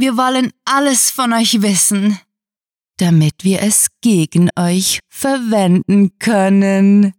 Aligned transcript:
Wir 0.00 0.16
wollen 0.16 0.50
alles 0.64 1.10
von 1.10 1.34
euch 1.34 1.60
wissen, 1.60 2.18
damit 2.96 3.44
wir 3.44 3.60
es 3.60 3.88
gegen 4.00 4.48
euch 4.58 5.00
verwenden 5.10 6.18
können. 6.18 7.12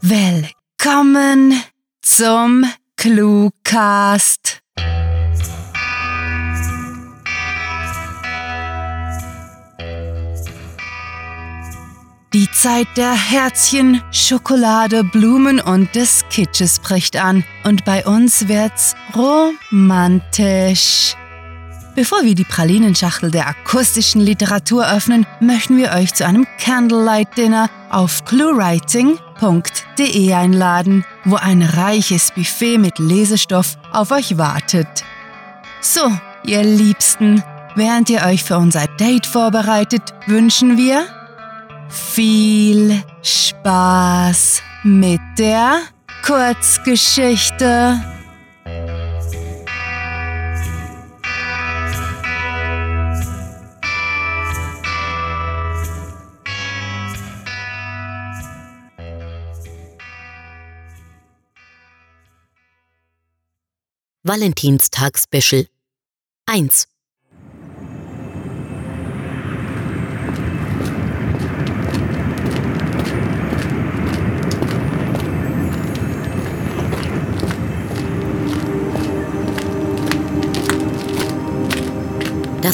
Willkommen 0.00 1.60
zum 2.02 2.70
Cluecast. 2.96 4.63
Zeit 12.64 12.88
der 12.96 13.12
Herzchen, 13.12 14.00
Schokolade, 14.10 15.04
Blumen 15.04 15.60
und 15.60 15.94
des 15.94 16.24
Kitsches 16.30 16.78
bricht 16.78 17.14
an 17.14 17.44
und 17.64 17.84
bei 17.84 18.06
uns 18.06 18.48
wird's 18.48 18.94
romantisch. 19.14 21.14
Bevor 21.94 22.22
wir 22.22 22.34
die 22.34 22.44
Pralinenschachtel 22.44 23.30
der 23.30 23.48
akustischen 23.48 24.22
Literatur 24.22 24.90
öffnen, 24.90 25.26
möchten 25.40 25.76
wir 25.76 25.92
euch 25.92 26.14
zu 26.14 26.24
einem 26.24 26.46
Candlelight 26.58 27.36
Dinner 27.36 27.68
auf 27.90 28.24
cluewriting.de 28.24 30.32
einladen, 30.32 31.04
wo 31.26 31.36
ein 31.36 31.60
reiches 31.60 32.30
Buffet 32.30 32.78
mit 32.78 32.98
Lesestoff 32.98 33.76
auf 33.92 34.10
euch 34.10 34.38
wartet. 34.38 35.04
So, 35.82 36.10
ihr 36.46 36.62
Liebsten, 36.62 37.42
während 37.74 38.08
ihr 38.08 38.24
euch 38.24 38.42
für 38.42 38.56
unser 38.56 38.86
Date 38.86 39.26
vorbereitet, 39.26 40.14
wünschen 40.26 40.78
wir 40.78 41.06
viel 41.88 43.02
Spaß 43.22 44.62
mit 44.84 45.20
der 45.38 45.80
Kurzgeschichte. 46.24 48.00
Valentinstag-Special 64.26 65.66
1 66.46 66.93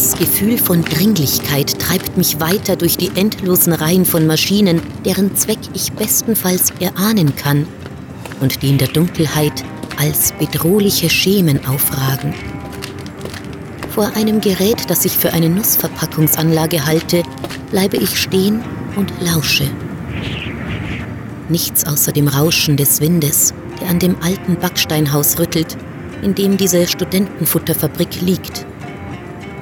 Das 0.01 0.17
Gefühl 0.17 0.57
von 0.57 0.83
Dringlichkeit 0.83 1.79
treibt 1.79 2.17
mich 2.17 2.41
weiter 2.41 2.75
durch 2.75 2.97
die 2.97 3.11
endlosen 3.17 3.75
Reihen 3.75 4.07
von 4.07 4.27
Maschinen, 4.27 4.81
deren 5.05 5.37
Zweck 5.37 5.59
ich 5.75 5.93
bestenfalls 5.93 6.73
erahnen 6.81 7.37
kann 7.37 7.67
und 8.41 8.63
die 8.63 8.71
in 8.71 8.79
der 8.79 8.89
Dunkelheit 8.89 9.53
als 9.99 10.33
bedrohliche 10.33 11.11
Schemen 11.11 11.67
aufragen. 11.67 12.33
Vor 13.91 14.11
einem 14.17 14.41
Gerät, 14.41 14.89
das 14.89 15.05
ich 15.05 15.13
für 15.13 15.35
eine 15.35 15.51
Nussverpackungsanlage 15.51 16.87
halte, 16.87 17.23
bleibe 17.71 17.99
ich 17.99 18.19
stehen 18.19 18.65
und 18.97 19.13
lausche. 19.21 19.69
Nichts 21.51 21.87
außer 21.87 22.13
dem 22.13 22.29
Rauschen 22.29 22.79
des 22.79 23.03
Windes, 23.03 23.53
der 23.83 23.91
an 23.91 23.99
dem 23.99 24.17
alten 24.23 24.57
Backsteinhaus 24.57 25.39
rüttelt, 25.39 25.77
in 26.23 26.35
dem 26.35 26.57
diese 26.57 26.87
Studentenfutterfabrik 26.87 28.23
liegt. 28.23 28.65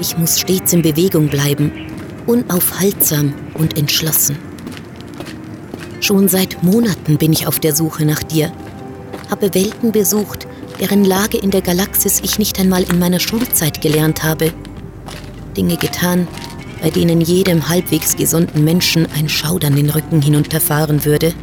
Ich 0.01 0.17
muss 0.17 0.39
stets 0.39 0.73
in 0.73 0.83
Bewegung 0.83 1.29
bleiben, 1.29 1.73
unaufhaltsam 2.27 3.35
und 3.55 3.77
entschlossen. 3.77 4.37
Schon 6.01 6.29
seit 6.29 6.63
Monaten 6.63 7.19
bin 7.19 7.33
ich 7.33 7.49
auf 7.49 7.59
der 7.59 7.75
Suche 7.75 8.05
nach 8.05 8.23
dir, 8.23 8.53
habe 9.29 9.53
Welten 9.55 9.91
besucht, 9.91 10.47
deren 10.79 11.05
Lage 11.05 11.39
in 11.39 11.51
der 11.51 11.63
Galaxis 11.63 12.21
ich 12.23 12.39
nicht 12.39 12.61
einmal 12.61 12.85
in 12.85 13.01
meiner 13.01 13.19
Schulzeit 13.19 13.81
gelernt 13.81 14.23
habe. 14.23 14.53
Dinge 15.57 15.77
getan, 15.77 16.29
bei 16.81 16.91
denen 16.91 17.21
jedem 17.21 17.69
halbwegs 17.69 18.15
gesunden 18.15 18.63
Menschen 18.63 19.09
ein 19.17 19.29
Schaudern 19.29 19.75
den 19.75 19.91
Rücken 19.91 20.23
hinunterfahren 20.23 21.05
würde. 21.05 21.35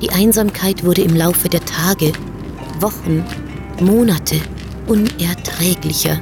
Die 0.00 0.10
Einsamkeit 0.10 0.84
wurde 0.84 1.02
im 1.02 1.16
Laufe 1.16 1.48
der 1.48 1.64
Tage, 1.64 2.12
Wochen, 2.78 3.24
Monate 3.80 4.36
unerträglicher 4.86 6.20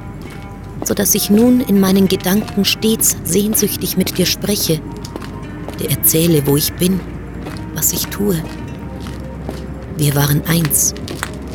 sodass 0.83 1.15
ich 1.15 1.31
nun 1.31 1.61
in 1.61 1.81
meinen 1.81 2.09
Gedanken 2.09 2.65
stets 2.65 3.17
sehnsüchtig 3.25 3.97
mit 3.97 4.19
dir 4.19 4.27
spreche, 4.27 4.81
dir 5.81 5.91
erzähle, 5.91 6.47
wo 6.47 6.57
ich 6.57 6.73
bin, 6.75 7.01
was 7.75 7.93
ich 7.93 8.07
tue. 8.07 8.43
Wir 9.97 10.15
waren 10.15 10.43
eins, 10.47 10.95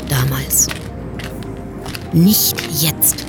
damals. 0.08 0.68
Nicht 2.14 2.56
jetzt, 2.82 3.26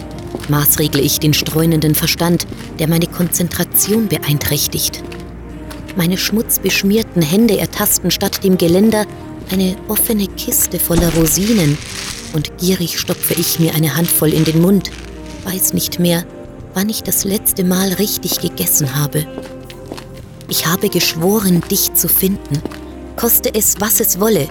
maßregle 0.49 1.03
ich 1.03 1.21
den 1.21 1.35
streunenden 1.35 1.95
Verstand, 1.95 2.47
der 2.79 2.89
meine 2.89 3.07
Konzentration 3.07 4.09
beeinträchtigt. 4.09 5.03
Meine 5.97 6.17
schmutzbeschmierten 6.17 7.23
Hände 7.23 7.59
ertasten 7.59 8.11
statt 8.11 8.43
dem 8.45 8.57
Geländer 8.57 9.05
eine 9.51 9.77
offene 9.89 10.29
Kiste 10.29 10.79
voller 10.79 11.13
Rosinen 11.15 11.77
und 12.33 12.57
gierig 12.59 12.99
stopfe 12.99 13.35
ich 13.35 13.59
mir 13.59 13.75
eine 13.75 13.97
Handvoll 13.97 14.33
in 14.33 14.45
den 14.45 14.63
Mund 14.63 14.91
weiß 15.45 15.73
nicht 15.73 15.99
mehr, 15.99 16.25
wann 16.75 16.89
ich 16.89 17.03
das 17.03 17.25
letzte 17.25 17.65
Mal 17.65 17.93
richtig 17.95 18.41
gegessen 18.41 18.95
habe. 18.95 19.27
Ich 20.49 20.67
habe 20.67 20.89
geschworen, 20.89 21.63
dich 21.71 21.95
zu 21.95 22.09
finden, 22.09 22.63
koste 23.17 23.55
es, 23.55 23.81
was 23.81 24.01
es 24.01 24.19
wolle. 24.19 24.49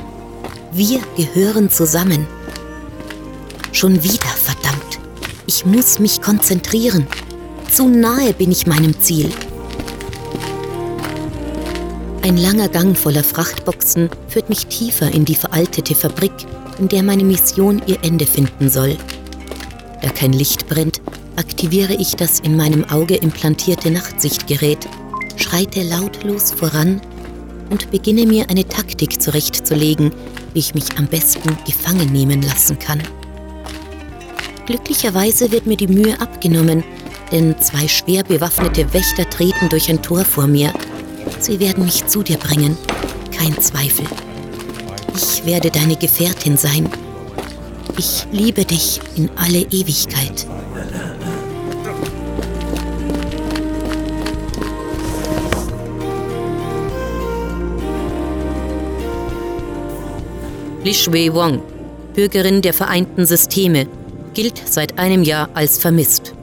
Wir 0.72 1.02
gehören 1.18 1.70
zusammen. 1.70 2.28
Schon 3.72 4.04
wieder, 4.04 4.28
verdammt. 4.28 5.00
Ich 5.48 5.66
muss 5.66 6.00
mich 6.00 6.22
konzentrieren. 6.22 7.08
Zu 7.72 7.88
nahe 7.88 8.34
bin 8.34 8.52
ich 8.52 8.68
meinem 8.68 9.00
Ziel. 9.00 9.32
Ein 12.22 12.38
langer 12.38 12.70
Gang 12.70 12.98
voller 12.98 13.24
Frachtboxen 13.24 14.10
führt 14.28 14.50
mich 14.50 14.68
tiefer 14.68 15.12
in 15.12 15.26
die 15.26 15.36
veraltete 15.36 15.96
Fabrik, 15.96 16.34
in 16.78 16.88
der 16.88 17.02
meine 17.02 17.24
Mission 17.24 17.82
ihr 17.88 17.98
Ende 18.04 18.26
finden 18.26 18.70
soll. 18.70 18.98
Da 20.02 20.10
kein 20.10 20.34
Licht 20.34 20.68
brennt, 20.68 21.02
aktiviere 21.36 21.94
ich 21.94 22.16
das 22.16 22.40
in 22.40 22.56
meinem 22.56 22.86
Auge 22.90 23.16
implantierte 23.16 23.92
Nachtsichtgerät, 23.92 24.88
schreite 25.36 25.84
lautlos 25.84 26.52
voran 26.52 27.02
und 27.70 27.92
beginne 27.92 28.26
mir 28.26 28.50
eine 28.50 28.68
Taktik 28.68 29.22
zurechtzulegen, 29.22 30.12
wie 30.54 30.60
ich 30.60 30.74
mich 30.74 30.98
am 30.98 31.08
besten 31.08 31.58
gefangen 31.66 32.12
nehmen 32.12 32.42
lassen 32.42 32.80
kann. 32.80 33.02
Glücklicherweise 34.66 35.52
wird 35.52 35.66
mir 35.66 35.78
die 35.78 35.88
Mühe 35.88 36.20
abgenommen, 36.20 36.84
denn 37.32 37.56
zwei 37.60 37.88
schwer 37.88 38.24
bewaffnete 38.24 38.94
Wächter 38.94 39.30
treten 39.30 39.70
durch 39.70 39.90
ein 39.90 40.02
Tor 40.02 40.24
vor 40.26 40.48
mir. 40.48 40.74
Sie 41.40 41.60
werden 41.60 41.86
mich 41.86 42.06
zu 42.08 42.24
dir 42.24 42.38
bringen, 42.38 42.78
kein 43.36 43.60
Zweifel. 43.60 44.06
Ich 45.16 45.46
werde 45.46 45.70
deine 45.70 45.96
Gefährtin 45.96 46.58
sein 46.58 46.90
ich 48.00 48.26
liebe 48.32 48.64
dich 48.64 49.02
in 49.18 49.30
alle 49.36 49.60
Ewigkeit. 49.60 50.48
Li 60.82 60.94
Shui 60.94 61.34
Wong, 61.34 61.62
Bürgerin 62.16 62.62
der 62.62 62.74
Vereinten 62.74 63.26
Systeme, 63.26 63.86
gilt 64.34 64.62
seit 64.66 64.98
einem 64.98 65.24
Jahr 65.24 65.50
als 65.54 65.78
vermisst. 65.78 66.34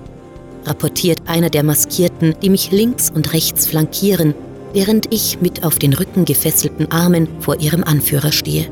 Rapportiert 0.66 1.22
einer 1.24 1.48
der 1.48 1.62
Maskierten, 1.62 2.34
die 2.42 2.50
mich 2.50 2.70
links 2.70 3.10
und 3.10 3.32
rechts 3.32 3.66
flankieren, 3.66 4.34
während 4.74 5.10
ich 5.10 5.40
mit 5.40 5.64
auf 5.64 5.78
den 5.78 5.94
Rücken 5.94 6.26
gefesselten 6.26 6.92
Armen 6.92 7.28
vor 7.40 7.60
ihrem 7.60 7.82
Anführer 7.82 8.30
stehe. 8.30 8.68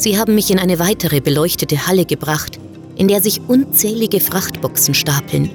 Sie 0.00 0.16
haben 0.16 0.34
mich 0.34 0.50
in 0.50 0.58
eine 0.58 0.78
weitere 0.78 1.20
beleuchtete 1.20 1.86
Halle 1.86 2.06
gebracht, 2.06 2.58
in 2.96 3.06
der 3.06 3.20
sich 3.20 3.42
unzählige 3.46 4.20
Frachtboxen 4.20 4.94
stapeln. 4.94 5.50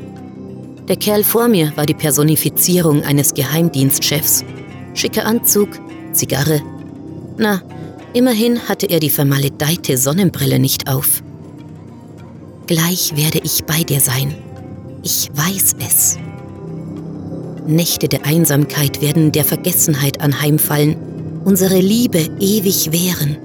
Der 0.88 0.98
Kerl 0.98 1.24
vor 1.24 1.48
mir 1.48 1.76
war 1.76 1.88
die 1.88 1.96
Personifizierung 1.96 3.02
eines 3.02 3.34
Geheimdienstchefs. 3.34 4.46
Schicker 4.94 5.26
Anzug, 5.26 5.70
Zigarre. 6.14 6.62
Na, 7.40 7.64
immerhin 8.14 8.60
hatte 8.70 8.86
er 8.86 9.00
die 9.00 9.10
vermaledeite 9.10 9.98
Sonnenbrille 9.98 10.60
nicht 10.60 10.88
auf. 10.88 11.24
Gleich 12.68 13.14
werde 13.16 13.40
ich 13.44 13.64
bei 13.64 13.82
dir 13.82 14.00
sein. 14.00 14.36
Ich 15.02 15.32
weiß 15.34 15.76
es. 15.88 16.20
Nächte 17.66 18.08
der 18.08 18.28
Einsamkeit 18.28 19.02
werden 19.02 19.32
der 19.32 19.44
Vergessenheit 19.44 20.22
anheimfallen, 20.22 20.98
unsere 21.46 21.80
Liebe 21.80 22.20
ewig 22.40 22.92
währen. 22.92 23.38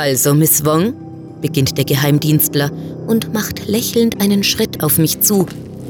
Also, 0.00 0.32
Miss 0.32 0.64
Wong, 0.64 0.94
beginnt 1.42 1.76
der 1.76 1.84
Geheimdienstler 1.84 2.70
und 3.06 3.34
macht 3.34 3.68
lächelnd 3.68 4.18
einen 4.18 4.42
Schritt 4.42 4.82
auf 4.82 4.96
mich 4.96 5.20
zu, 5.20 5.44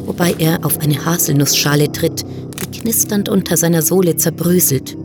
wobei 0.04 0.34
er 0.36 0.64
auf 0.64 0.80
eine 0.80 1.04
Haselnussschale 1.04 1.92
tritt, 1.92 2.24
die 2.60 2.80
knisternd 2.80 3.28
unter 3.28 3.56
seiner 3.56 3.82
Sohle 3.82 4.16
zerbröselt. 4.16 4.96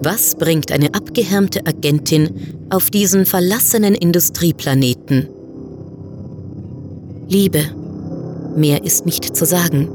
Was 0.00 0.36
bringt 0.36 0.72
eine 0.72 0.94
abgehärmte 0.94 1.66
Agentin 1.66 2.30
auf 2.70 2.88
diesen 2.88 3.26
verlassenen 3.26 3.94
Industrieplaneten? 3.94 5.28
Liebe. 7.28 7.60
Mehr 8.56 8.86
ist 8.86 9.04
nicht 9.04 9.36
zu 9.36 9.44
sagen, 9.44 9.86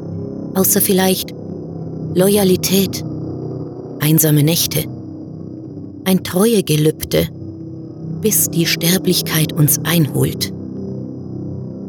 außer 0.53 0.81
vielleicht 0.81 1.33
Loyalität, 2.13 3.03
einsame 4.01 4.43
Nächte, 4.43 4.83
ein 6.05 6.23
Treuegelübde, 6.23 7.27
bis 8.23 8.49
die 8.49 8.65
Sterblichkeit 8.65 9.51
uns 9.51 9.79
einholt. 9.83 10.51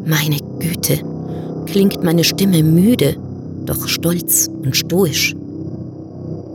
Meine 0.05 0.39
Güte, 0.59 0.99
klingt 1.67 2.03
meine 2.03 2.25
Stimme 2.25 2.63
müde, 2.63 3.17
doch 3.65 3.87
stolz 3.89 4.51
und 4.63 4.77
stoisch. 4.77 5.35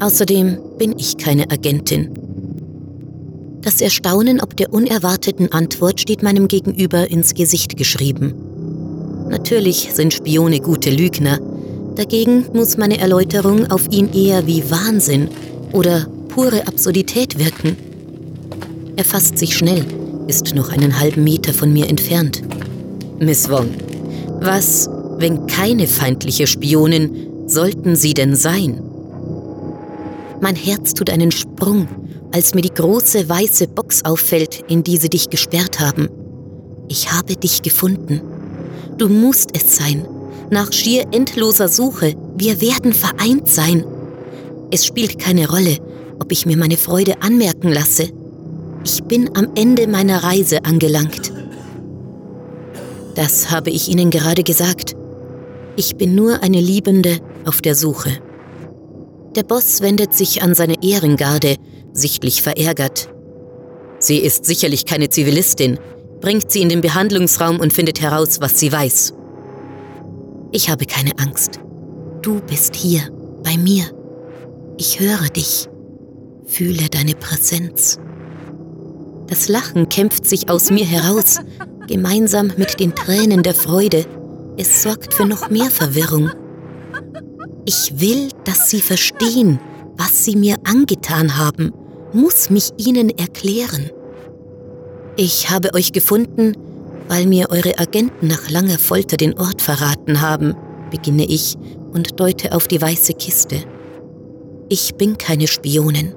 Außerdem 0.02 0.58
bin 0.78 0.96
ich 0.98 1.18
keine 1.18 1.50
Agentin. 1.50 2.10
Das 3.62 3.82
Erstaunen 3.82 4.42
ob 4.42 4.56
der 4.56 4.74
unerwarteten 4.74 5.52
Antwort 5.52 6.00
steht 6.00 6.24
meinem 6.24 6.48
Gegenüber 6.48 7.10
ins 7.10 7.34
Gesicht 7.34 7.78
geschrieben. 7.78 8.34
Natürlich 9.30 9.92
sind 9.94 10.14
Spione 10.14 10.60
gute 10.60 10.90
Lügner, 10.90 11.40
dagegen 11.96 12.46
muss 12.54 12.78
meine 12.78 13.00
Erläuterung 13.00 13.72
auf 13.72 13.90
ihn 13.92 14.12
eher 14.14 14.46
wie 14.46 14.70
Wahnsinn 14.70 15.30
oder 15.72 16.06
pure 16.30 16.68
Absurdität 16.68 17.40
wirken. 17.40 17.89
Er 19.00 19.06
fasst 19.06 19.38
sich 19.38 19.56
schnell, 19.56 19.86
ist 20.28 20.54
noch 20.56 20.74
einen 20.74 21.00
halben 21.00 21.24
Meter 21.24 21.54
von 21.54 21.72
mir 21.72 21.88
entfernt. 21.88 22.42
Miss 23.18 23.50
Wong, 23.50 23.70
was, 24.42 24.90
wenn 25.20 25.48
keine 25.48 25.88
feindliche 25.88 26.48
Spionin, 26.48 27.48
sollten 27.48 27.96
Sie 27.96 28.14
denn 28.14 28.36
sein? 28.36 28.84
Mein 30.42 30.58
Herz 30.58 30.94
tut 30.94 31.10
einen 31.10 31.32
Sprung, 31.32 31.88
als 32.34 32.54
mir 32.54 32.62
die 32.62 32.74
große 32.74 33.30
weiße 33.30 33.70
Box 33.70 34.04
auffällt, 34.04 34.66
in 34.68 34.84
die 34.84 34.98
sie 34.98 35.08
dich 35.08 35.30
gesperrt 35.30 35.80
haben. 35.80 36.10
Ich 36.90 37.10
habe 37.10 37.38
dich 37.38 37.62
gefunden. 37.62 38.20
Du 38.98 39.08
musst 39.08 39.52
es 39.56 39.78
sein. 39.78 40.06
Nach 40.50 40.74
schier 40.74 41.06
endloser 41.14 41.70
Suche, 41.70 42.16
wir 42.36 42.60
werden 42.60 42.92
vereint 42.92 43.48
sein. 43.48 43.86
Es 44.72 44.86
spielt 44.86 45.20
keine 45.20 45.48
Rolle, 45.48 45.78
ob 46.20 46.34
ich 46.34 46.46
mir 46.46 46.58
meine 46.58 46.76
Freude 46.76 47.22
anmerken 47.22 47.70
lasse. 47.70 48.10
Ich 48.84 49.04
bin 49.04 49.36
am 49.36 49.50
Ende 49.56 49.88
meiner 49.88 50.24
Reise 50.24 50.64
angelangt. 50.64 51.34
Das 53.16 53.52
habe 53.52 53.70
ich 53.70 53.90
Ihnen 53.90 54.10
gerade 54.10 54.44
gesagt. 54.44 54.96
Ich 55.76 55.96
bin 55.96 56.16
nur 56.16 56.42
eine 56.42 56.62
Liebende 56.62 57.18
auf 57.46 57.62
der 57.62 57.76
Suche. 57.76 58.12
Der 59.36 59.44
Boss 59.44 59.82
wendet 59.82 60.14
sich 60.14 60.42
an 60.42 60.56
seine 60.56 60.84
Ehrengarde, 60.84 61.56
sichtlich 61.94 62.42
verärgert. 62.42 63.10
Sie 64.00 64.18
ist 64.18 64.46
sicherlich 64.46 64.86
keine 64.86 65.10
Zivilistin, 65.10 65.78
bringt 66.22 66.52
sie 66.52 66.62
in 66.62 66.70
den 66.70 66.82
Behandlungsraum 66.82 67.60
und 67.60 67.74
findet 67.74 68.02
heraus, 68.02 68.40
was 68.42 68.60
sie 68.60 68.72
weiß. 68.72 69.14
Ich 70.52 70.70
habe 70.70 70.86
keine 70.86 71.12
Angst. 71.20 71.60
Du 72.22 72.42
bist 72.42 72.76
hier, 72.76 73.02
bei 73.44 73.58
mir. 73.58 73.84
Ich 74.78 75.00
höre 75.00 75.30
dich, 75.30 75.68
fühle 76.46 76.90
deine 76.90 77.14
Präsenz. 77.14 78.00
Das 79.30 79.48
Lachen 79.48 79.90
kämpft 79.90 80.26
sich 80.26 80.50
aus 80.50 80.72
mir 80.72 80.86
heraus, 80.86 81.40
gemeinsam 81.88 82.52
mit 82.58 82.80
den 82.80 82.96
Tränen 82.96 83.44
der 83.44 83.54
Freude. 83.54 84.06
Es 84.58 84.82
sorgt 84.82 85.14
für 85.14 85.26
noch 85.26 85.52
mehr 85.52 85.70
Verwirrung. 85.70 86.32
Ich 87.66 88.00
will, 88.00 88.30
dass 88.46 88.72
Sie 88.72 88.82
verstehen, 88.82 89.60
was 89.98 90.26
Sie 90.26 90.36
mir 90.36 90.56
angetan 90.64 91.38
haben, 91.38 91.72
muss 92.12 92.50
mich 92.50 92.70
Ihnen 92.78 93.10
erklären. 93.10 93.92
Ich 95.16 95.52
habe 95.52 95.76
euch 95.76 95.92
gefunden, 95.92 96.54
weil 97.08 97.28
mir 97.28 97.52
eure 97.52 97.78
Agenten 97.78 98.28
nach 98.28 98.50
langer 98.50 98.80
Folter 98.80 99.18
den 99.18 99.38
Ort 99.38 99.62
verraten 99.62 100.22
haben, 100.22 100.56
beginne 100.90 101.26
ich 101.26 101.56
und 101.94 102.20
deute 102.20 102.54
auf 102.54 102.68
die 102.68 102.82
weiße 102.82 103.14
Kiste. 103.14 103.58
Ich 104.70 104.96
bin 104.96 105.20
keine 105.20 105.46
Spionin. 105.46 106.16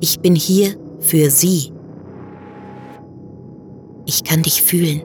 Ich 0.00 0.18
bin 0.18 0.34
hier 0.34 0.74
für 0.98 1.30
Sie. 1.30 1.73
Ich 4.06 4.24
kann 4.24 4.42
dich 4.42 4.62
fühlen. 4.62 5.02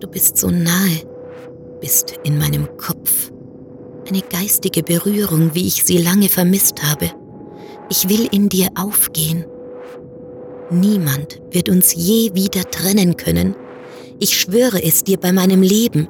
Du 0.00 0.08
bist 0.08 0.36
so 0.36 0.50
nahe, 0.50 1.02
bist 1.80 2.14
in 2.24 2.38
meinem 2.38 2.68
Kopf 2.76 3.30
eine 4.08 4.22
geistige 4.22 4.82
Berührung, 4.82 5.54
wie 5.54 5.66
ich 5.66 5.84
sie 5.84 5.98
lange 5.98 6.28
vermisst 6.28 6.82
habe. 6.82 7.10
Ich 7.90 8.08
will 8.08 8.28
in 8.32 8.48
dir 8.48 8.68
aufgehen. 8.74 9.44
Niemand 10.70 11.40
wird 11.50 11.68
uns 11.68 11.94
je 11.94 12.34
wieder 12.34 12.62
trennen 12.70 13.16
können. 13.16 13.54
Ich 14.20 14.38
schwöre 14.38 14.82
es 14.82 15.04
dir 15.04 15.18
bei 15.18 15.32
meinem 15.32 15.62
Leben, 15.62 16.08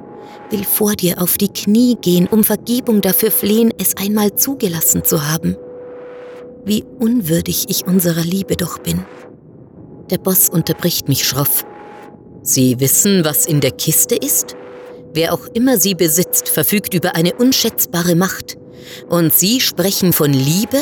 will 0.49 0.63
vor 0.63 0.93
dir 0.93 1.21
auf 1.21 1.37
die 1.37 1.49
Knie 1.49 1.95
gehen, 2.01 2.27
um 2.27 2.43
Vergebung 2.43 3.01
dafür 3.01 3.31
flehen, 3.31 3.71
es 3.77 3.95
einmal 3.97 4.33
zugelassen 4.35 5.03
zu 5.03 5.29
haben. 5.29 5.55
Wie 6.65 6.83
unwürdig 6.99 7.65
ich 7.69 7.87
unserer 7.87 8.23
Liebe 8.23 8.55
doch 8.55 8.79
bin. 8.79 9.05
Der 10.09 10.17
Boss 10.17 10.49
unterbricht 10.49 11.07
mich 11.07 11.25
schroff. 11.25 11.65
Sie 12.41 12.79
wissen, 12.79 13.25
was 13.25 13.45
in 13.45 13.59
der 13.59 13.71
Kiste 13.71 14.15
ist? 14.15 14.55
Wer 15.13 15.33
auch 15.33 15.47
immer 15.53 15.77
sie 15.77 15.95
besitzt, 15.95 16.49
verfügt 16.49 16.93
über 16.93 17.15
eine 17.15 17.35
unschätzbare 17.35 18.15
Macht. 18.15 18.57
Und 19.09 19.33
Sie 19.33 19.59
sprechen 19.59 20.13
von 20.13 20.31
Liebe? 20.31 20.77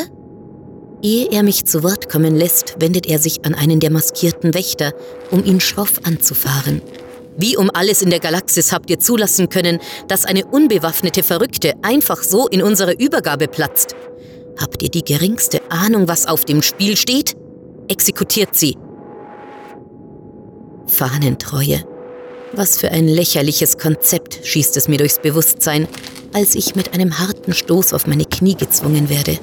Ehe 1.02 1.28
er 1.30 1.42
mich 1.42 1.64
zu 1.64 1.82
Wort 1.82 2.08
kommen 2.08 2.36
lässt, 2.36 2.76
wendet 2.80 3.06
er 3.06 3.18
sich 3.18 3.44
an 3.44 3.54
einen 3.54 3.80
der 3.80 3.90
maskierten 3.90 4.54
Wächter, 4.54 4.92
um 5.30 5.44
ihn 5.44 5.60
schroff 5.60 6.00
anzufahren. 6.04 6.82
Wie 7.36 7.56
um 7.56 7.70
alles 7.72 8.02
in 8.02 8.10
der 8.10 8.18
Galaxis 8.18 8.72
habt 8.72 8.90
ihr 8.90 8.98
zulassen 8.98 9.48
können, 9.48 9.78
dass 10.08 10.24
eine 10.24 10.44
unbewaffnete 10.44 11.22
Verrückte 11.22 11.74
einfach 11.82 12.22
so 12.22 12.48
in 12.48 12.62
unsere 12.62 12.92
Übergabe 12.92 13.46
platzt? 13.46 13.94
Habt 14.60 14.82
ihr 14.82 14.90
die 14.90 15.04
geringste 15.04 15.60
Ahnung, 15.70 16.08
was 16.08 16.26
auf 16.26 16.44
dem 16.44 16.62
Spiel 16.62 16.96
steht? 16.96 17.36
Exekutiert 17.86 18.56
sie. 18.56 18.76
Fahnentreue. 20.88 21.84
Was 22.52 22.78
für 22.78 22.90
ein 22.90 23.06
lächerliches 23.06 23.78
Konzept 23.78 24.40
schießt 24.42 24.76
es 24.76 24.88
mir 24.88 24.98
durchs 24.98 25.20
Bewusstsein, 25.20 25.86
als 26.32 26.54
ich 26.54 26.74
mit 26.74 26.94
einem 26.94 27.18
harten 27.18 27.52
Stoß 27.52 27.92
auf 27.92 28.06
meine 28.06 28.24
Knie 28.24 28.54
gezwungen 28.54 29.08
werde. 29.08 29.38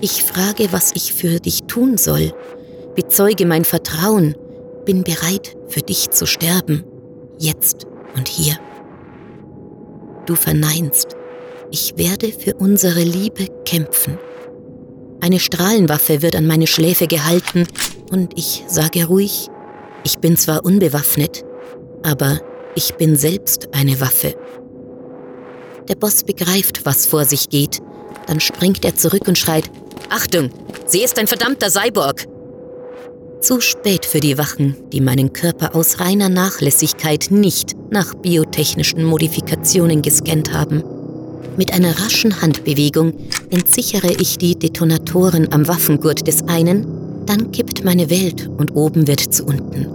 Ich 0.00 0.24
frage, 0.24 0.72
was 0.72 0.92
ich 0.94 1.14
für 1.14 1.40
dich 1.40 1.62
tun 1.64 1.96
soll, 1.96 2.32
bezeuge 2.94 3.46
mein 3.46 3.64
Vertrauen, 3.64 4.36
bin 4.84 5.02
bereit, 5.02 5.56
für 5.68 5.80
dich 5.80 6.10
zu 6.10 6.26
sterben, 6.26 6.84
jetzt 7.38 7.86
und 8.16 8.28
hier. 8.28 8.58
Du 10.26 10.34
verneinst, 10.34 11.16
ich 11.70 11.96
werde 11.96 12.32
für 12.32 12.54
unsere 12.54 13.00
Liebe 13.02 13.46
kämpfen. 13.64 14.18
Eine 15.20 15.40
Strahlenwaffe 15.40 16.22
wird 16.22 16.36
an 16.36 16.46
meine 16.46 16.66
Schläfe 16.66 17.06
gehalten 17.06 17.66
und 18.10 18.32
ich 18.36 18.64
sage 18.68 19.06
ruhig, 19.06 19.48
ich 20.04 20.18
bin 20.18 20.36
zwar 20.36 20.64
unbewaffnet, 20.64 21.44
aber 22.02 22.40
ich 22.76 22.94
bin 22.94 23.16
selbst 23.16 23.68
eine 23.72 24.00
Waffe. 24.00 24.34
Der 25.88 25.96
Boss 25.96 26.22
begreift, 26.22 26.86
was 26.86 27.06
vor 27.06 27.24
sich 27.24 27.48
geht. 27.48 27.80
Dann 28.26 28.40
springt 28.40 28.84
er 28.84 28.94
zurück 28.94 29.28
und 29.28 29.38
schreit, 29.38 29.70
Achtung, 30.08 30.50
sie 30.86 31.02
ist 31.02 31.18
ein 31.18 31.26
verdammter 31.26 31.70
Cyborg. 31.70 32.26
Zu 33.40 33.60
spät 33.60 34.06
für 34.06 34.20
die 34.20 34.38
Wachen, 34.38 34.76
die 34.92 35.02
meinen 35.02 35.32
Körper 35.32 35.74
aus 35.74 36.00
reiner 36.00 36.30
Nachlässigkeit 36.30 37.26
nicht 37.30 37.72
nach 37.90 38.14
biotechnischen 38.14 39.04
Modifikationen 39.04 40.00
gescannt 40.00 40.52
haben. 40.52 40.82
Mit 41.56 41.72
einer 41.72 41.98
raschen 42.00 42.40
Handbewegung 42.40 43.12
entsichere 43.50 44.12
ich 44.18 44.38
die 44.38 44.58
Detonatoren 44.58 45.52
am 45.52 45.68
Waffengurt 45.68 46.26
des 46.26 46.48
einen, 46.48 47.26
dann 47.26 47.52
kippt 47.52 47.84
meine 47.84 48.10
Welt 48.10 48.48
und 48.56 48.74
oben 48.74 49.06
wird 49.06 49.20
zu 49.20 49.44
unten. 49.44 49.86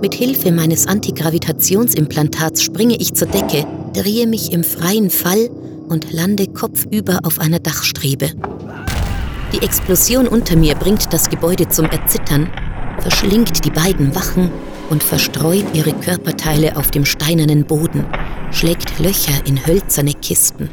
Mit 0.00 0.14
Hilfe 0.14 0.52
meines 0.52 0.86
Antigravitationsimplantats 0.86 2.62
springe 2.62 2.96
ich 2.96 3.14
zur 3.14 3.26
Decke, 3.26 3.66
drehe 3.94 4.28
mich 4.28 4.52
im 4.52 4.62
freien 4.62 5.10
Fall 5.10 5.50
und 5.88 6.12
lande 6.12 6.46
kopfüber 6.46 7.18
auf 7.24 7.40
einer 7.40 7.58
Dachstrebe. 7.58 8.30
Die 9.52 9.58
Explosion 9.58 10.28
unter 10.28 10.56
mir 10.56 10.76
bringt 10.76 11.12
das 11.12 11.28
Gebäude 11.28 11.68
zum 11.68 11.86
Erzittern, 11.86 12.48
verschlingt 13.00 13.64
die 13.64 13.70
beiden 13.70 14.14
Wachen 14.14 14.52
und 14.88 15.02
verstreut 15.02 15.64
ihre 15.74 15.92
Körperteile 15.92 16.76
auf 16.76 16.92
dem 16.92 17.04
steinernen 17.04 17.64
Boden, 17.64 18.06
schlägt 18.52 19.00
Löcher 19.00 19.46
in 19.46 19.66
hölzerne 19.66 20.12
Kisten. 20.14 20.68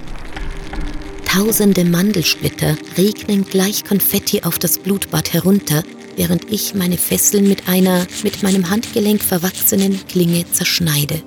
Tausende 1.25 1.83
Mandelsplitter 1.83 2.75
regnen 2.97 3.43
gleich 3.43 3.83
Konfetti 3.83 4.43
auf 4.43 4.59
das 4.59 4.77
Blutbad 4.77 5.33
herunter, 5.33 5.83
während 6.15 6.51
ich 6.51 6.75
meine 6.75 6.97
Fesseln 6.97 7.47
mit 7.47 7.67
einer 7.67 8.05
mit 8.23 8.43
meinem 8.43 8.69
Handgelenk 8.69 9.21
verwachsenen 9.21 9.99
Klinge 10.07 10.45
zerschneide. 10.51 11.21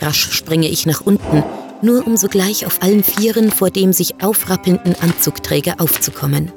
Rasch 0.00 0.32
springe 0.32 0.68
ich 0.68 0.86
nach 0.86 1.00
unten, 1.00 1.44
nur 1.80 2.06
um 2.06 2.16
sogleich 2.16 2.66
auf 2.66 2.82
allen 2.82 3.04
Vieren 3.04 3.50
vor 3.50 3.70
dem 3.70 3.92
sich 3.92 4.22
aufrappelnden 4.22 4.94
Anzugträger 5.00 5.80
aufzukommen. 5.80 6.52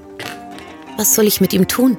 Was 0.97 1.15
soll 1.15 1.25
ich 1.25 1.41
mit 1.41 1.53
ihm 1.53 1.67
tun? 1.67 1.97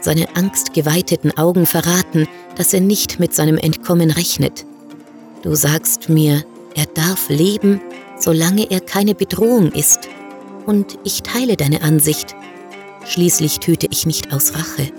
Seine 0.00 0.36
angstgeweiteten 0.36 1.36
Augen 1.36 1.66
verraten, 1.66 2.28
dass 2.56 2.72
er 2.74 2.80
nicht 2.80 3.18
mit 3.18 3.34
seinem 3.34 3.56
Entkommen 3.56 4.10
rechnet. 4.10 4.66
Du 5.42 5.54
sagst 5.54 6.08
mir, 6.08 6.44
er 6.74 6.86
darf 6.86 7.28
leben, 7.28 7.80
solange 8.18 8.70
er 8.70 8.80
keine 8.80 9.14
Bedrohung 9.14 9.72
ist. 9.72 10.08
Und 10.66 10.98
ich 11.04 11.22
teile 11.22 11.56
deine 11.56 11.82
Ansicht. 11.82 12.34
Schließlich 13.06 13.60
töte 13.60 13.86
ich 13.90 14.06
nicht 14.06 14.32
aus 14.32 14.54
Rache. 14.54 14.90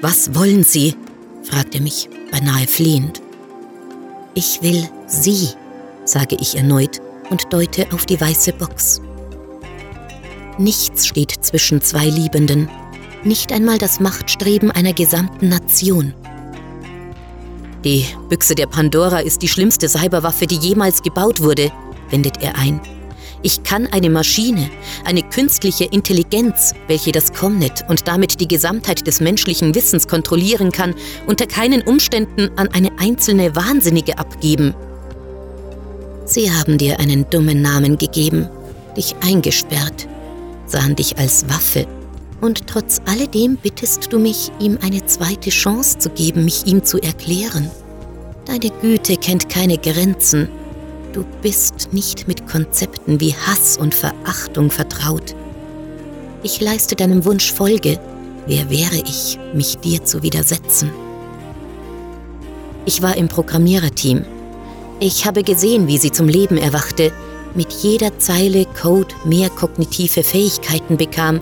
Was 0.00 0.34
wollen 0.34 0.62
Sie? 0.62 0.94
fragte 1.42 1.80
mich, 1.80 2.08
beinahe 2.30 2.66
flehend. 2.66 3.22
Ich 4.34 4.62
will 4.62 4.88
Sie, 5.06 5.48
sage 6.04 6.36
ich 6.40 6.56
erneut 6.56 7.00
und 7.30 7.52
deute 7.52 7.86
auf 7.92 8.06
die 8.06 8.20
weiße 8.20 8.52
Box. 8.52 9.00
Nichts 10.58 11.06
steht 11.06 11.32
zwischen 11.40 11.80
zwei 11.80 12.06
Liebenden, 12.06 12.68
nicht 13.24 13.52
einmal 13.52 13.78
das 13.78 14.00
Machtstreben 14.00 14.70
einer 14.70 14.92
gesamten 14.92 15.48
Nation. 15.48 16.14
Die 17.84 18.06
Büchse 18.28 18.54
der 18.54 18.66
Pandora 18.66 19.18
ist 19.18 19.42
die 19.42 19.48
schlimmste 19.48 19.88
Cyberwaffe, 19.88 20.46
die 20.46 20.56
jemals 20.56 21.02
gebaut 21.02 21.40
wurde, 21.40 21.70
wendet 22.10 22.42
er 22.42 22.56
ein. 22.56 22.80
Ich 23.42 23.62
kann 23.62 23.86
eine 23.86 24.10
Maschine, 24.10 24.70
eine 25.04 25.22
künstliche 25.22 25.84
Intelligenz, 25.84 26.74
welche 26.88 27.12
das 27.12 27.32
Comnet 27.32 27.84
und 27.88 28.08
damit 28.08 28.40
die 28.40 28.48
Gesamtheit 28.48 29.06
des 29.06 29.20
menschlichen 29.20 29.74
Wissens 29.74 30.08
kontrollieren 30.08 30.72
kann, 30.72 30.94
unter 31.26 31.46
keinen 31.46 31.82
Umständen 31.82 32.50
an 32.56 32.68
eine 32.68 32.90
einzelne 32.98 33.54
Wahnsinnige 33.54 34.18
abgeben. 34.18 34.74
Sie 36.24 36.50
haben 36.50 36.76
dir 36.76 36.98
einen 36.98 37.28
dummen 37.30 37.62
Namen 37.62 37.98
gegeben, 37.98 38.48
dich 38.96 39.14
eingesperrt, 39.22 40.08
sahen 40.66 40.96
dich 40.96 41.18
als 41.18 41.48
Waffe. 41.48 41.86
Und 42.40 42.66
trotz 42.66 43.00
alledem 43.06 43.56
bittest 43.56 44.12
du 44.12 44.18
mich, 44.18 44.50
ihm 44.58 44.78
eine 44.82 45.06
zweite 45.06 45.50
Chance 45.50 45.98
zu 45.98 46.10
geben, 46.10 46.44
mich 46.44 46.66
ihm 46.66 46.84
zu 46.84 47.00
erklären. 47.00 47.70
Deine 48.44 48.70
Güte 48.80 49.16
kennt 49.16 49.48
keine 49.48 49.78
Grenzen. 49.78 50.48
Du 51.16 51.24
bist 51.40 51.94
nicht 51.94 52.28
mit 52.28 52.46
Konzepten 52.46 53.20
wie 53.20 53.32
Hass 53.32 53.78
und 53.78 53.94
Verachtung 53.94 54.70
vertraut. 54.70 55.34
Ich 56.42 56.60
leiste 56.60 56.94
deinem 56.94 57.24
Wunsch 57.24 57.54
Folge. 57.54 57.98
Wer 58.46 58.68
wäre 58.68 58.96
ich, 59.02 59.38
mich 59.54 59.78
dir 59.78 60.04
zu 60.04 60.22
widersetzen? 60.22 60.90
Ich 62.84 63.00
war 63.00 63.16
im 63.16 63.28
Programmiererteam. 63.28 64.26
Ich 65.00 65.24
habe 65.24 65.42
gesehen, 65.42 65.88
wie 65.88 65.96
sie 65.96 66.12
zum 66.12 66.28
Leben 66.28 66.58
erwachte, 66.58 67.10
mit 67.54 67.72
jeder 67.72 68.18
Zeile 68.18 68.66
Code 68.78 69.14
mehr 69.24 69.48
kognitive 69.48 70.22
Fähigkeiten 70.22 70.98
bekam, 70.98 71.40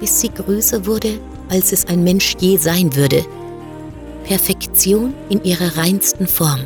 bis 0.00 0.22
sie 0.22 0.30
größer 0.30 0.86
wurde, 0.86 1.20
als 1.50 1.70
es 1.70 1.86
ein 1.86 2.02
Mensch 2.02 2.34
je 2.40 2.56
sein 2.56 2.96
würde. 2.96 3.24
Perfektion 4.24 5.14
in 5.28 5.44
ihrer 5.44 5.76
reinsten 5.76 6.26
Form. 6.26 6.62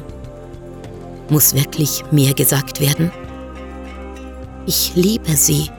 Muss 1.30 1.54
wirklich 1.54 2.02
mehr 2.10 2.32
gesagt 2.32 2.80
werden? 2.80 3.10
Ich 4.66 4.92
liebe 4.94 5.32
sie 5.32 5.70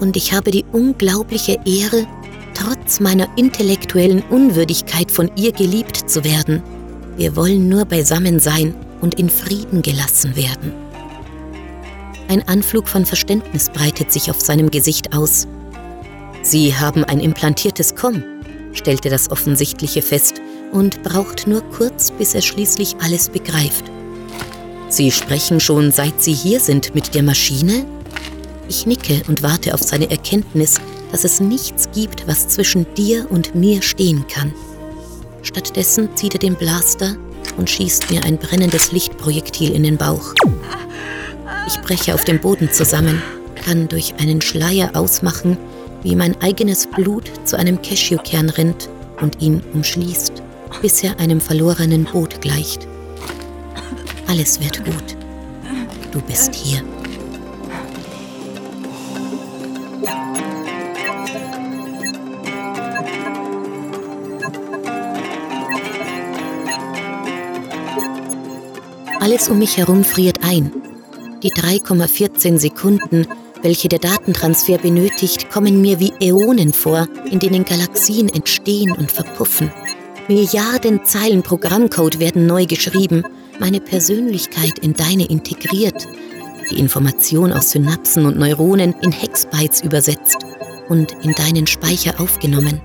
und 0.00 0.16
ich 0.16 0.32
habe 0.32 0.50
die 0.50 0.64
unglaubliche 0.72 1.58
Ehre, 1.64 2.06
trotz 2.54 3.00
meiner 3.00 3.28
intellektuellen 3.36 4.22
Unwürdigkeit 4.30 5.10
von 5.10 5.30
ihr 5.36 5.52
geliebt 5.52 6.08
zu 6.08 6.24
werden. 6.24 6.62
Wir 7.16 7.34
wollen 7.34 7.68
nur 7.68 7.84
beisammen 7.84 8.38
sein 8.40 8.74
und 9.00 9.14
in 9.14 9.28
Frieden 9.30 9.82
gelassen 9.82 10.36
werden. 10.36 10.72
Ein 12.28 12.46
Anflug 12.48 12.88
von 12.88 13.06
Verständnis 13.06 13.70
breitet 13.70 14.12
sich 14.12 14.30
auf 14.30 14.40
seinem 14.40 14.70
Gesicht 14.70 15.16
aus. 15.16 15.46
Sie 16.42 16.74
haben 16.74 17.04
ein 17.04 17.20
implantiertes 17.20 17.94
Komm, 17.94 18.22
stellte 18.72 19.10
das 19.10 19.30
Offensichtliche 19.30 20.02
fest 20.02 20.40
und 20.72 21.02
braucht 21.02 21.46
nur 21.46 21.62
kurz, 21.70 22.10
bis 22.10 22.34
er 22.34 22.42
schließlich 22.42 22.96
alles 23.00 23.28
begreift. 23.28 23.84
Sie 24.88 25.10
sprechen 25.10 25.60
schon, 25.60 25.90
seit 25.90 26.22
Sie 26.22 26.32
hier 26.32 26.60
sind, 26.60 26.94
mit 26.94 27.14
der 27.14 27.22
Maschine? 27.22 27.84
Ich 28.68 28.86
nicke 28.86 29.22
und 29.28 29.42
warte 29.42 29.74
auf 29.74 29.82
seine 29.82 30.10
Erkenntnis, 30.10 30.80
dass 31.12 31.24
es 31.24 31.40
nichts 31.40 31.88
gibt, 31.92 32.26
was 32.26 32.48
zwischen 32.48 32.86
dir 32.94 33.26
und 33.30 33.54
mir 33.54 33.82
stehen 33.82 34.24
kann. 34.28 34.52
Stattdessen 35.42 36.08
zieht 36.16 36.34
er 36.34 36.40
den 36.40 36.54
Blaster 36.54 37.16
und 37.56 37.70
schießt 37.70 38.10
mir 38.10 38.24
ein 38.24 38.38
brennendes 38.38 38.92
Lichtprojektil 38.92 39.72
in 39.72 39.82
den 39.82 39.96
Bauch. 39.96 40.34
Ich 41.66 41.80
breche 41.80 42.14
auf 42.14 42.24
dem 42.24 42.40
Boden 42.40 42.70
zusammen, 42.70 43.22
kann 43.64 43.88
durch 43.88 44.14
einen 44.18 44.40
Schleier 44.40 44.90
ausmachen, 44.94 45.56
wie 46.02 46.14
mein 46.14 46.40
eigenes 46.40 46.86
Blut 46.86 47.30
zu 47.44 47.56
einem 47.58 47.82
Cashewkern 47.82 48.50
rinnt 48.50 48.88
und 49.20 49.42
ihn 49.42 49.62
umschließt, 49.74 50.42
bis 50.80 51.02
er 51.02 51.18
einem 51.18 51.40
verlorenen 51.40 52.04
Boot 52.04 52.40
gleicht. 52.40 52.86
Alles 54.26 54.60
wird 54.60 54.84
gut. 54.84 55.16
Du 56.10 56.20
bist 56.20 56.54
hier. 56.54 56.82
Alles 69.20 69.48
um 69.48 69.58
mich 69.58 69.76
herum 69.76 70.04
friert 70.04 70.38
ein. 70.42 70.72
Die 71.42 71.50
3,14 71.50 72.58
Sekunden, 72.58 73.26
welche 73.62 73.88
der 73.88 73.98
Datentransfer 73.98 74.78
benötigt, 74.78 75.50
kommen 75.50 75.80
mir 75.80 76.00
wie 76.00 76.12
Äonen 76.20 76.72
vor, 76.72 77.08
in 77.30 77.38
denen 77.38 77.64
Galaxien 77.64 78.28
entstehen 78.28 78.92
und 78.92 79.10
verpuffen. 79.10 79.72
Milliarden 80.28 81.04
Zeilen 81.04 81.42
Programmcode 81.42 82.18
werden 82.18 82.46
neu 82.46 82.66
geschrieben, 82.66 83.24
meine 83.58 83.80
Persönlichkeit 83.80 84.78
in 84.80 84.94
deine 84.94 85.26
integriert, 85.26 86.06
die 86.70 86.78
Information 86.78 87.52
aus 87.52 87.70
Synapsen 87.70 88.26
und 88.26 88.38
Neuronen 88.38 88.94
in 89.02 89.12
Hexbytes 89.12 89.82
übersetzt 89.82 90.38
und 90.88 91.12
in 91.24 91.32
deinen 91.32 91.66
Speicher 91.66 92.20
aufgenommen. 92.20 92.80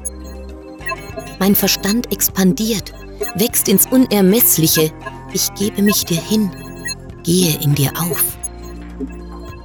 Mein 1.39 1.55
Verstand 1.55 2.11
expandiert, 2.11 2.93
wächst 3.35 3.67
ins 3.67 3.87
Unermessliche. 3.87 4.91
Ich 5.33 5.53
gebe 5.55 5.81
mich 5.81 6.05
dir 6.05 6.21
hin, 6.21 6.51
gehe 7.23 7.57
in 7.61 7.73
dir 7.75 7.91
auf. 7.99 8.23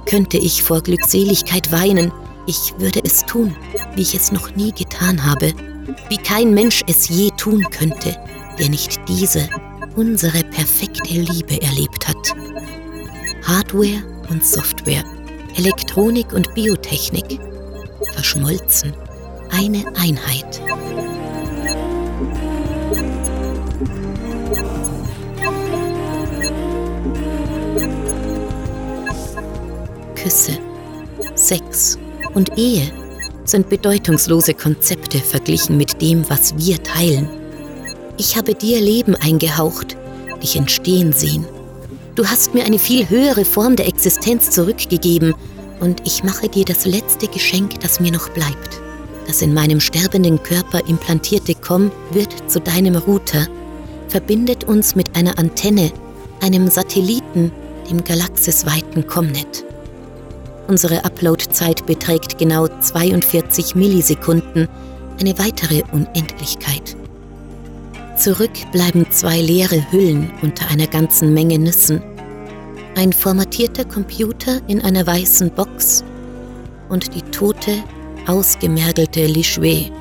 Könnte 0.05 0.37
ich 0.37 0.63
vor 0.63 0.81
Glückseligkeit 0.81 1.71
weinen, 1.71 2.11
ich 2.47 2.73
würde 2.77 3.01
es 3.03 3.25
tun, 3.25 3.55
wie 3.95 4.01
ich 4.01 4.15
es 4.15 4.31
noch 4.31 4.55
nie 4.55 4.71
getan 4.71 5.25
habe, 5.25 5.53
wie 6.09 6.17
kein 6.17 6.53
Mensch 6.53 6.81
es 6.87 7.09
je 7.09 7.29
tun 7.31 7.65
könnte, 7.69 8.15
der 8.57 8.69
nicht 8.69 8.99
diese, 9.07 9.49
unsere 9.97 10.43
perfekte 10.43 11.13
Liebe 11.13 11.59
erlebt 11.61 12.07
hat. 12.07 12.35
Hardware 13.43 14.03
und 14.29 14.45
Software, 14.45 15.03
Elektronik 15.55 16.33
und 16.33 16.53
Biotechnik, 16.53 17.39
verschmolzen, 18.13 18.93
eine 19.49 19.83
Einheit. 19.97 20.61
Küsse, 30.15 30.59
Sex 31.33 31.97
und 32.35 32.55
Ehe 32.55 32.91
sind 33.45 33.67
bedeutungslose 33.69 34.53
Konzepte 34.53 35.17
verglichen 35.17 35.77
mit 35.77 36.01
dem, 36.01 36.29
was 36.29 36.55
wir 36.55 36.83
teilen. 36.83 37.36
Ich 38.19 38.35
habe 38.35 38.55
dir 38.55 38.81
Leben 38.81 39.15
eingehaucht, 39.15 39.95
dich 40.41 40.55
entstehen 40.55 41.13
sehen. 41.13 41.45
Du 42.15 42.25
hast 42.25 42.55
mir 42.55 42.65
eine 42.65 42.79
viel 42.79 43.07
höhere 43.07 43.45
Form 43.45 43.75
der 43.75 43.87
Existenz 43.87 44.49
zurückgegeben 44.49 45.35
und 45.79 46.01
ich 46.03 46.23
mache 46.23 46.49
dir 46.49 46.65
das 46.65 46.87
letzte 46.87 47.27
Geschenk, 47.27 47.79
das 47.81 47.99
mir 47.99 48.11
noch 48.11 48.29
bleibt. 48.29 48.81
Das 49.27 49.43
in 49.43 49.53
meinem 49.53 49.79
sterbenden 49.79 50.41
Körper 50.41 50.81
implantierte 50.87 51.53
Com 51.53 51.91
wird 52.11 52.49
zu 52.49 52.59
deinem 52.59 52.95
Router, 52.95 53.45
verbindet 54.07 54.63
uns 54.63 54.95
mit 54.95 55.15
einer 55.15 55.37
Antenne, 55.37 55.91
einem 56.41 56.69
Satelliten, 56.69 57.51
dem 57.87 58.03
galaxisweiten 58.03 59.05
Comnet. 59.05 59.63
Unsere 60.67 61.05
Uploadzeit 61.05 61.85
beträgt 61.85 62.39
genau 62.39 62.67
42 62.67 63.75
Millisekunden, 63.75 64.67
eine 65.19 65.37
weitere 65.37 65.83
Unendlichkeit. 65.91 66.96
Zurück 68.17 68.51
bleiben 68.71 69.05
zwei 69.11 69.39
leere 69.39 69.91
Hüllen 69.91 70.31
unter 70.41 70.67
einer 70.69 70.87
ganzen 70.87 71.33
Menge 71.33 71.59
Nüssen, 71.59 72.01
ein 72.95 73.13
formatierter 73.13 73.85
Computer 73.85 74.59
in 74.67 74.81
einer 74.81 75.05
weißen 75.05 75.51
Box 75.51 76.03
und 76.89 77.13
die 77.13 77.21
tote, 77.21 77.83
ausgemergelte 78.25 79.25
Lichue 79.25 79.91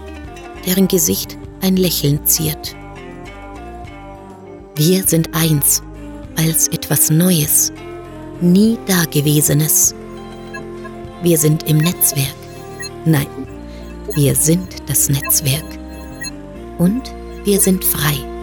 deren 0.66 0.88
Gesicht 0.88 1.38
ein 1.62 1.76
Lächeln 1.76 2.26
ziert. 2.26 2.74
Wir 4.74 5.04
sind 5.04 5.30
eins 5.34 5.82
als 6.36 6.68
etwas 6.68 7.08
Neues, 7.08 7.72
nie 8.40 8.76
Dagewesenes. 8.86 9.94
Wir 11.22 11.38
sind 11.38 11.62
im 11.68 11.78
Netzwerk. 11.78 12.34
Nein, 13.04 13.28
wir 14.14 14.34
sind 14.34 14.68
das 14.86 15.08
Netzwerk. 15.08 15.64
Und 16.78 17.14
wir 17.46 17.60
sind 17.60 17.84
frei. 17.84 18.35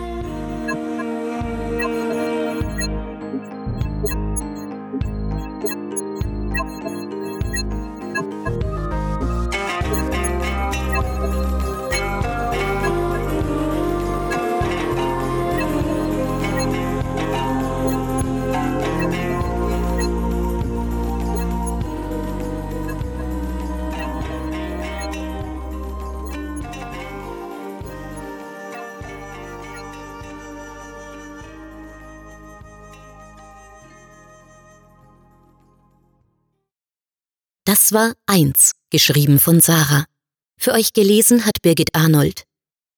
Das 37.84 37.92
war 37.92 38.14
Eins, 38.28 38.72
geschrieben 38.92 39.42
von 39.42 39.60
Sarah. 39.60 40.06
Für 40.58 40.72
euch 40.72 40.94
gelesen 40.94 41.46
hat 41.46 41.62
Birgit 41.62 41.94
Arnold. 41.94 42.46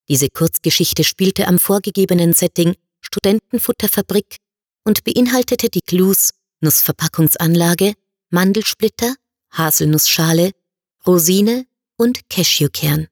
Diese 0.08 0.28
Kurzgeschichte 0.28 1.02
spielte 1.02 1.48
am 1.48 1.58
vorgegebenen 1.58 2.32
Setting 2.32 2.76
Studentenfutterfabrik 3.00 4.36
und 4.84 5.02
beinhaltete 5.02 5.70
die 5.70 5.80
Clues 5.80 6.34
Nussverpackungsanlage, 6.60 7.94
Mandelsplitter, 8.30 9.16
Haselnussschale, 9.50 10.52
Rosine 11.04 11.66
und 11.96 12.30
Cashewkern. 12.30 13.08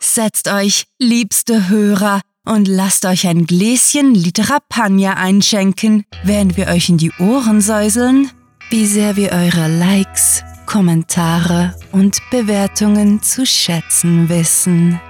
Setzt 0.00 0.48
euch, 0.48 0.86
liebste 0.98 1.68
Hörer, 1.68 2.20
und 2.46 2.68
lasst 2.68 3.04
euch 3.04 3.26
ein 3.26 3.44
Gläschen 3.44 4.14
Literapagna 4.14 5.14
einschenken, 5.14 6.04
während 6.24 6.56
wir 6.56 6.68
euch 6.68 6.88
in 6.88 6.96
die 6.96 7.12
Ohren 7.18 7.60
säuseln, 7.60 8.30
wie 8.70 8.86
sehr 8.86 9.16
wir 9.16 9.32
eure 9.32 9.68
Likes, 9.68 10.42
Kommentare 10.64 11.74
und 11.92 12.18
Bewertungen 12.30 13.22
zu 13.22 13.44
schätzen 13.44 14.28
wissen. 14.28 15.00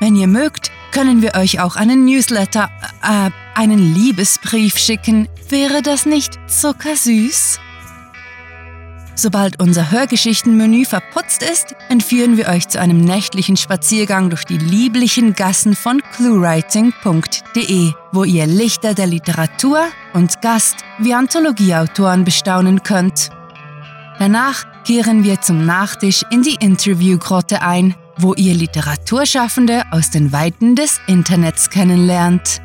Wenn 0.00 0.16
ihr 0.16 0.26
mögt, 0.26 0.72
können 0.90 1.22
wir 1.22 1.34
euch 1.34 1.60
auch 1.60 1.76
einen 1.76 2.04
Newsletter, 2.04 2.68
äh, 3.02 3.30
einen 3.54 3.94
Liebesbrief 3.94 4.76
schicken. 4.76 5.28
Wäre 5.48 5.80
das 5.80 6.06
nicht 6.06 6.38
zuckersüß? 6.48 7.60
Sobald 9.14 9.60
unser 9.60 9.90
Hörgeschichtenmenü 9.90 10.86
verputzt 10.86 11.42
ist, 11.42 11.76
entführen 11.90 12.36
wir 12.36 12.48
euch 12.48 12.68
zu 12.68 12.80
einem 12.80 13.00
nächtlichen 13.00 13.56
Spaziergang 13.56 14.30
durch 14.30 14.44
die 14.44 14.56
lieblichen 14.56 15.34
Gassen 15.34 15.76
von 15.76 16.02
cluewriting.de, 16.14 17.92
wo 18.12 18.24
ihr 18.24 18.46
Lichter 18.46 18.94
der 18.94 19.06
Literatur 19.06 19.84
und 20.14 20.40
Gast 20.40 20.76
wie 20.98 21.12
Anthologieautoren 21.12 22.24
bestaunen 22.24 22.82
könnt. 22.82 23.28
Danach 24.18 24.64
kehren 24.84 25.24
wir 25.24 25.40
zum 25.40 25.66
Nachtisch 25.66 26.24
in 26.30 26.42
die 26.42 26.56
Interviewgrotte 26.60 27.60
ein, 27.60 27.94
wo 28.16 28.34
ihr 28.34 28.54
Literaturschaffende 28.54 29.82
aus 29.90 30.10
den 30.10 30.32
Weiten 30.32 30.74
des 30.74 31.00
Internets 31.06 31.68
kennenlernt. 31.68 32.61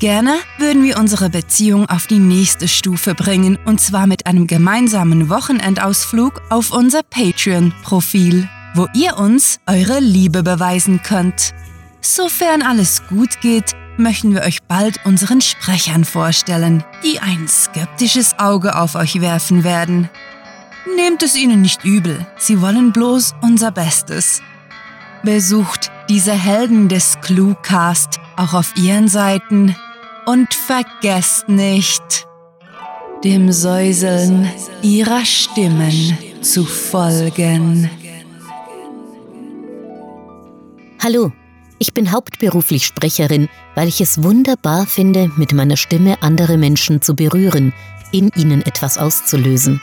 Gerne 0.00 0.38
würden 0.56 0.82
wir 0.82 0.96
unsere 0.96 1.28
Beziehung 1.28 1.84
auf 1.84 2.06
die 2.06 2.18
nächste 2.18 2.68
Stufe 2.68 3.14
bringen 3.14 3.58
und 3.66 3.82
zwar 3.82 4.06
mit 4.06 4.24
einem 4.24 4.46
gemeinsamen 4.46 5.28
Wochenendausflug 5.28 6.40
auf 6.48 6.72
unser 6.72 7.02
Patreon-Profil, 7.02 8.48
wo 8.74 8.86
ihr 8.94 9.18
uns 9.18 9.60
eure 9.66 10.00
Liebe 10.00 10.42
beweisen 10.42 11.02
könnt. 11.02 11.52
Sofern 12.00 12.62
alles 12.62 13.02
gut 13.10 13.42
geht, 13.42 13.72
möchten 13.98 14.32
wir 14.32 14.40
euch 14.40 14.62
bald 14.62 15.04
unseren 15.04 15.42
Sprechern 15.42 16.06
vorstellen, 16.06 16.82
die 17.04 17.20
ein 17.20 17.46
skeptisches 17.46 18.38
Auge 18.38 18.76
auf 18.78 18.94
euch 18.94 19.20
werfen 19.20 19.64
werden. 19.64 20.08
Nehmt 20.96 21.22
es 21.22 21.36
ihnen 21.36 21.60
nicht 21.60 21.84
übel, 21.84 22.26
sie 22.38 22.62
wollen 22.62 22.92
bloß 22.92 23.34
unser 23.42 23.70
Bestes. 23.70 24.40
Besucht 25.22 25.92
diese 26.08 26.32
Helden 26.32 26.88
des 26.88 27.20
Cluecast 27.20 28.18
auch 28.38 28.54
auf 28.54 28.74
ihren 28.76 29.06
Seiten 29.06 29.76
und 30.30 30.54
vergesst 30.54 31.48
nicht, 31.48 32.28
dem 33.24 33.50
Säuseln 33.50 34.48
ihrer 34.80 35.24
Stimmen 35.24 36.16
zu 36.40 36.64
folgen. 36.64 37.90
Hallo, 41.02 41.32
ich 41.80 41.92
bin 41.94 42.12
hauptberuflich 42.12 42.86
Sprecherin, 42.86 43.48
weil 43.74 43.88
ich 43.88 44.00
es 44.00 44.22
wunderbar 44.22 44.86
finde, 44.86 45.32
mit 45.36 45.52
meiner 45.52 45.76
Stimme 45.76 46.22
andere 46.22 46.58
Menschen 46.58 47.02
zu 47.02 47.16
berühren, 47.16 47.72
in 48.12 48.30
ihnen 48.36 48.62
etwas 48.62 48.98
auszulösen. 48.98 49.80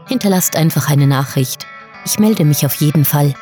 Hinterlasst 0.07 0.55
einfach 0.55 0.89
eine 0.89 1.07
Nachricht. 1.07 1.65
Ich 2.05 2.19
melde 2.19 2.45
mich 2.45 2.65
auf 2.65 2.75
jeden 2.75 3.05
Fall. 3.05 3.33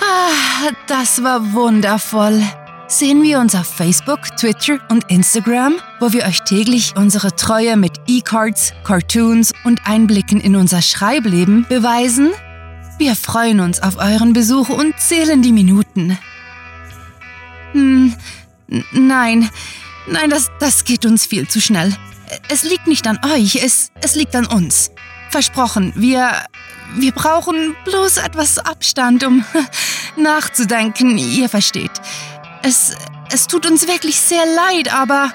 Ah, 0.00 0.70
das 0.86 1.22
war 1.22 1.52
wundervoll. 1.52 2.42
Sehen 2.90 3.22
wir 3.22 3.38
uns 3.38 3.54
auf 3.54 3.66
Facebook, 3.66 4.34
Twitter 4.38 4.78
und 4.90 5.10
Instagram, 5.10 5.74
wo 6.00 6.12
wir 6.12 6.24
euch 6.24 6.40
täglich 6.40 6.94
unsere 6.96 7.36
Treue 7.36 7.76
mit 7.76 7.92
E-Cards, 8.06 8.72
Cartoons 8.82 9.52
und 9.64 9.80
Einblicken 9.84 10.40
in 10.40 10.56
unser 10.56 10.80
Schreibleben 10.80 11.66
beweisen? 11.68 12.30
Wir 12.96 13.14
freuen 13.14 13.60
uns 13.60 13.82
auf 13.82 13.98
euren 13.98 14.32
Besuch 14.32 14.70
und 14.70 14.98
zählen 14.98 15.42
die 15.42 15.52
Minuten. 15.52 16.18
Hm, 17.72 18.14
nein, 18.92 19.50
nein, 20.06 20.30
das, 20.30 20.50
das 20.58 20.84
geht 20.84 21.04
uns 21.04 21.26
viel 21.26 21.46
zu 21.46 21.60
schnell. 21.60 21.94
Es 22.48 22.62
liegt 22.62 22.86
nicht 22.86 23.06
an 23.06 23.18
euch, 23.34 23.56
es, 23.56 23.90
es 24.00 24.14
liegt 24.14 24.34
an 24.36 24.46
uns. 24.46 24.90
Versprochen, 25.30 25.92
wir, 25.96 26.32
wir 26.96 27.12
brauchen 27.12 27.74
bloß 27.84 28.16
etwas 28.18 28.58
Abstand, 28.58 29.24
um 29.24 29.44
nachzudenken, 30.16 31.16
ihr 31.18 31.48
versteht. 31.48 31.90
Es, 32.62 32.94
es 33.30 33.46
tut 33.46 33.66
uns 33.66 33.86
wirklich 33.86 34.18
sehr 34.20 34.44
leid, 34.46 34.92
aber 34.92 35.30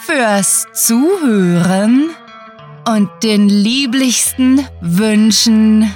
fürs 0.06 0.68
Zuhören 0.74 2.10
und 2.88 3.10
den 3.24 3.50
lieblichsten 3.50 4.68
Wünschen. 4.82 5.92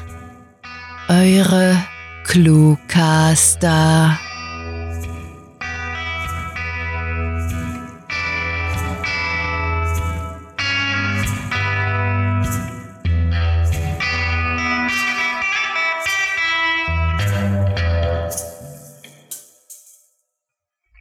Eure 1.08 1.78
Cluecaster. 2.24 4.20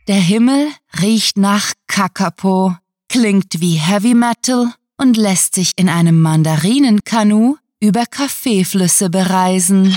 Der 0.08 0.16
Himmel 0.16 0.68
riecht 1.00 1.38
nach 1.38 1.72
Kakapo, 1.86 2.74
klingt 3.08 3.60
wie 3.60 3.76
Heavy 3.76 4.14
Metal 4.14 4.74
und 4.96 5.16
lässt 5.16 5.54
sich 5.54 5.72
in 5.76 5.88
einem 5.88 6.20
Mandarinenkanu 6.20 7.56
über 7.80 8.04
Kaffeeflüsse 8.06 9.10
bereisen. 9.10 9.96